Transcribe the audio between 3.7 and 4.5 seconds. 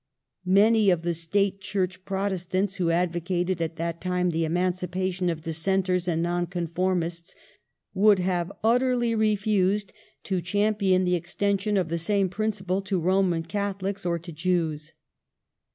that time, the